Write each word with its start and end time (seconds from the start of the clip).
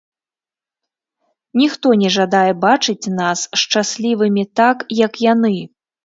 Ніхто 1.61 1.87
не 2.03 2.09
жадае 2.15 2.51
бачыць 2.63 3.11
нас 3.19 3.39
шчаслівымі 3.65 4.43
так, 4.61 4.77
як 5.05 5.21
яны. 5.27 5.53